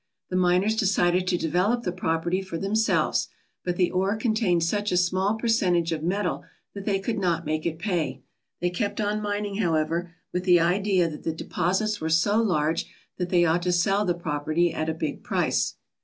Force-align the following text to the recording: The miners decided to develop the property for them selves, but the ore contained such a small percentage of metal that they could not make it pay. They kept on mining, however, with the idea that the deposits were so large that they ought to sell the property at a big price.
The 0.29 0.35
miners 0.35 0.75
decided 0.75 1.27
to 1.27 1.37
develop 1.37 1.83
the 1.83 1.91
property 1.91 2.41
for 2.41 2.57
them 2.57 2.73
selves, 2.75 3.27
but 3.63 3.75
the 3.75 3.91
ore 3.91 4.15
contained 4.15 4.63
such 4.63 4.91
a 4.91 4.97
small 4.97 5.35
percentage 5.35 5.91
of 5.91 6.01
metal 6.01 6.43
that 6.73 6.85
they 6.85 6.97
could 6.99 7.19
not 7.19 7.45
make 7.45 7.67
it 7.67 7.77
pay. 7.77 8.23
They 8.61 8.71
kept 8.71 8.99
on 8.99 9.21
mining, 9.21 9.57
however, 9.57 10.11
with 10.33 10.43
the 10.43 10.59
idea 10.59 11.07
that 11.07 11.21
the 11.21 11.31
deposits 11.31 12.01
were 12.01 12.09
so 12.09 12.41
large 12.41 12.87
that 13.17 13.29
they 13.29 13.45
ought 13.45 13.61
to 13.61 13.71
sell 13.71 14.03
the 14.03 14.15
property 14.15 14.73
at 14.73 14.89
a 14.89 14.95
big 14.95 15.23
price. 15.23 15.75